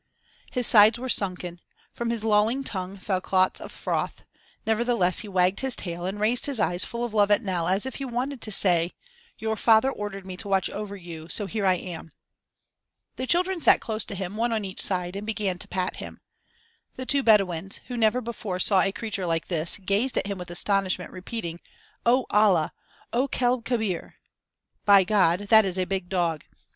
[0.51, 1.61] His sides were sunken,
[1.93, 4.23] from his lolling tongue fell clots of froth;
[4.65, 7.85] nevertheless he wagged his tail and raised his eyes full of love at Nell as
[7.85, 8.93] if he wanted to say:
[9.37, 12.13] "Your father ordered me to watch over you, so here I am."
[13.17, 16.19] The children sat close to him, one on each side, and began to pat him.
[16.95, 20.49] The two Bedouins, who never before saw a creature like this, gazed at him with
[20.49, 21.59] astonishment, repeating:
[22.07, 22.73] "On Allah!
[23.13, 24.15] o kelb kebir!"
[24.83, 25.49] ("By God!
[25.49, 26.43] that is a big dog!")